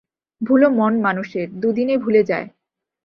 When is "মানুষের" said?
1.01-1.47